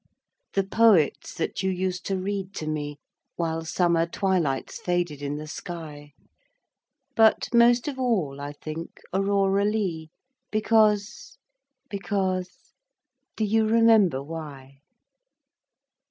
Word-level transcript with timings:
The 0.53 0.63
Poets 0.63 1.31
that 1.35 1.61
you 1.61 1.69
used 1.69 2.07
to 2.07 2.17
read 2.17 2.55
to 2.55 2.65
me 2.65 2.97
While 3.35 3.65
summer 3.65 4.07
twilights 4.07 4.79
faded 4.81 5.21
in 5.21 5.37
the 5.37 5.45
sky; 5.45 6.13
But 7.15 7.49
most 7.53 7.87
of 7.87 7.99
all 7.99 8.41
I 8.41 8.53
think 8.53 8.99
Aurora 9.13 9.63
Leigh, 9.63 10.09
Because 10.49 11.37
because 11.87 12.73
do 13.35 13.45
you 13.45 13.67
remember 13.67 14.23
why? 14.23 14.79